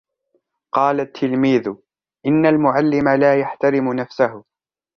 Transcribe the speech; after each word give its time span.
قال 0.73 0.99
التلميذ: 0.99 1.69
إن 2.25 2.45
المعلم 2.45 3.09
لا 3.09 3.39
يحترم 3.39 3.93
نفسه 3.93 4.43